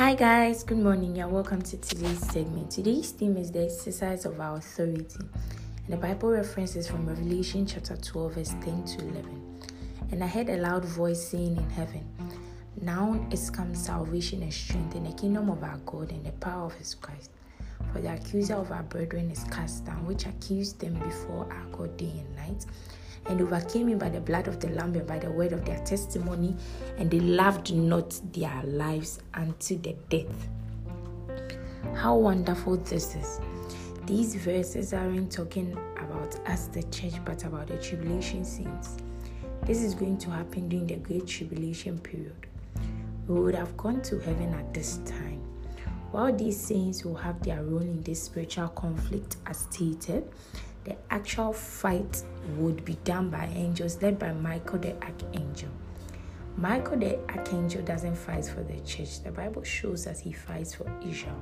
[0.00, 1.14] Hi guys, good morning.
[1.14, 2.70] You're welcome to today's segment.
[2.70, 5.18] Today's theme is the exercise of our authority.
[5.18, 9.60] And the Bible reference is from Revelation chapter 12, verse 10 to 11.
[10.10, 12.08] And I heard a loud voice saying in heaven,
[12.80, 16.64] Now is come salvation and strength in the kingdom of our God and the power
[16.64, 17.30] of his Christ.
[17.92, 21.96] For the accuser of our brethren is cast down, which accused them before our God
[21.96, 22.66] day and night
[23.26, 25.78] and overcame him by the blood of the Lamb and by the word of their
[25.84, 26.56] testimony,
[26.98, 30.48] and they loved not their lives unto the death.
[31.94, 33.40] How wonderful this is!
[34.06, 38.96] These verses aren't talking about us, the church, but about the tribulation saints.
[39.64, 42.46] This is going to happen during the Great Tribulation period.
[43.28, 45.40] We would have gone to heaven at this time.
[46.12, 50.28] While these saints will have their role in this spiritual conflict, as stated,
[50.84, 52.22] the actual fight
[52.56, 55.68] would be done by angels led by Michael the archangel.
[56.56, 59.22] Michael the archangel doesn't fight for the church.
[59.22, 61.40] The Bible shows that he fights for Israel.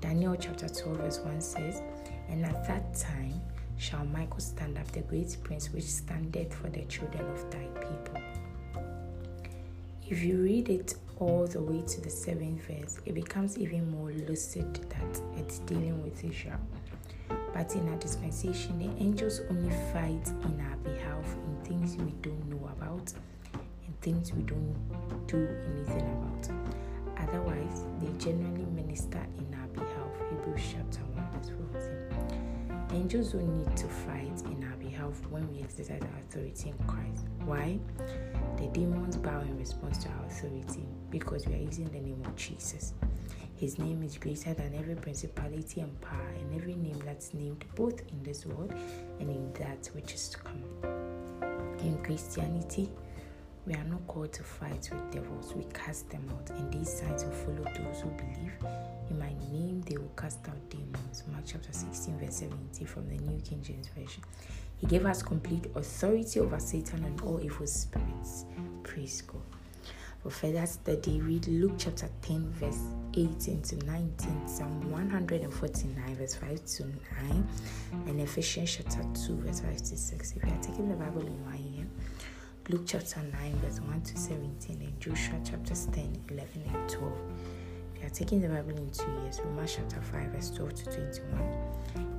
[0.00, 1.80] Daniel chapter 12, verse 1 says,
[2.28, 3.40] And at that time
[3.78, 8.20] shall Michael stand up, the great prince which standeth for the children of thy people.
[10.06, 14.12] If you read it all the way to the seventh verse, it becomes even more
[14.12, 16.60] lucid that it's dealing with Israel.
[17.54, 22.50] But in our dispensation, the angels only fight in our behalf in things we don't
[22.50, 23.14] know about
[23.86, 24.76] and things we don't
[25.26, 26.50] do anything about.
[27.26, 30.12] Otherwise, they generally minister in our behalf.
[30.28, 31.50] Hebrews chapter 1, verse
[32.28, 32.53] 14.
[33.04, 37.26] Angels don't need to fight in our behalf when we exercise our authority in Christ.
[37.44, 37.78] Why?
[38.56, 42.34] The demons bow in response to our authority because we are using the name of
[42.34, 42.94] Jesus.
[43.56, 48.00] His name is greater than every principality and power and every name that's named both
[48.10, 48.72] in this world
[49.20, 50.64] and in that which is to come.
[51.80, 52.88] In Christianity,
[53.66, 57.24] we are not called to fight with devils, we cast them out, and these signs
[57.24, 58.52] will follow those who believe.
[59.10, 61.24] In my name, they will cast out demons.
[61.30, 64.22] Mark chapter 16, verse 70 from the New King James Version.
[64.76, 68.44] He gave us complete authority over Satan and all evil spirits.
[68.82, 69.40] Praise God.
[70.22, 72.80] For further study, read Luke chapter 10, verse
[73.14, 77.48] 18 to 19, Psalm 149, verse 5 to 9,
[78.06, 80.32] and Ephesians chapter 2, verse 5 to 6.
[80.36, 81.73] If you are taking the Bible in one year,
[82.70, 87.12] Luke chapter 9, verse 1 to 17, and Joshua chapters 10, 11, and 12.
[87.94, 90.84] If you are taking the Bible in two years, Romans chapter 5, verse 12 to
[90.84, 91.42] 21,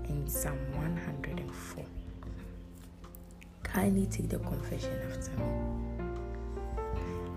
[0.08, 1.84] and Psalm 104.
[3.64, 5.46] Kindly take the confession after me.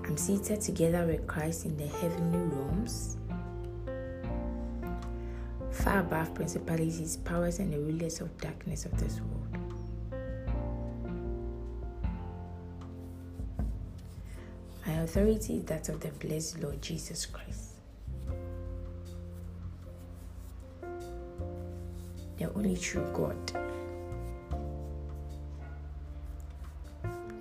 [0.04, 3.16] I'm seated together with Christ in the heavenly realms,
[5.70, 9.57] far above principalities, powers, and the rulers of darkness of this world.
[14.98, 17.76] Authority is that of the blessed Lord Jesus Christ.
[22.36, 23.36] The only true God.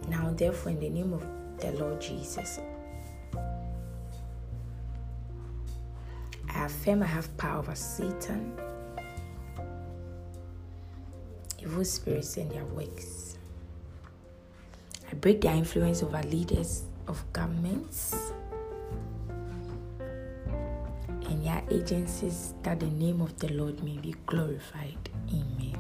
[0.07, 1.23] Now, therefore, in the name of
[1.59, 2.59] the Lord Jesus.
[6.53, 8.53] I affirm I have power over Satan,
[11.59, 13.40] evil spirits, and their works.
[15.12, 18.31] I break their influence over leaders of governments
[21.25, 24.97] and your agencies that the name of the Lord may be glorified.
[25.29, 25.78] Amen.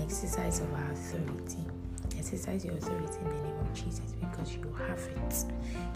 [0.00, 1.64] Exercise of our authority.
[2.16, 5.44] Exercise your authority in the name of Jesus because you have it.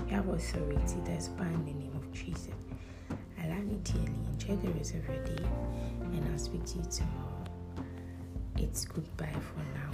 [0.09, 2.49] You have authority that's by the name of Jesus.
[3.43, 4.13] I love you dearly.
[4.33, 5.45] Enjoy the rest of your day,
[6.03, 7.45] and I'll speak to you tomorrow.
[8.57, 9.94] It's goodbye for now.